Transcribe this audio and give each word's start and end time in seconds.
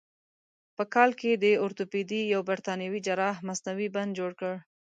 په 0.75 0.83
کال 0.93 1.09
کې 1.19 1.31
د 1.33 1.45
اورتوپیدي 1.63 2.21
یو 2.33 2.41
برتانوي 2.49 2.99
جراح 3.07 3.35
مصنوعي 3.47 3.89
بند 3.95 4.11
جوړ 4.19 4.31
کړ. 4.39 4.53